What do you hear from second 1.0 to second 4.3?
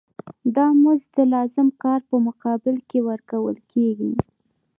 د لازم کار په مقابل کې ورکول کېږي